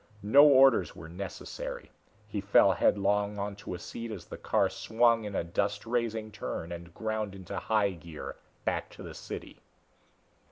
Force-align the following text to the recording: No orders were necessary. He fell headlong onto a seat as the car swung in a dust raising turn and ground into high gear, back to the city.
No 0.23 0.45
orders 0.47 0.95
were 0.95 1.07
necessary. 1.09 1.91
He 2.27 2.41
fell 2.41 2.71
headlong 2.71 3.37
onto 3.37 3.75
a 3.75 3.77
seat 3.77 4.09
as 4.09 4.25
the 4.25 4.37
car 4.39 4.67
swung 4.67 5.25
in 5.25 5.35
a 5.35 5.43
dust 5.43 5.85
raising 5.85 6.31
turn 6.31 6.71
and 6.71 6.91
ground 6.95 7.35
into 7.35 7.55
high 7.59 7.91
gear, 7.91 8.35
back 8.65 8.89
to 8.93 9.03
the 9.03 9.13
city. 9.13 9.59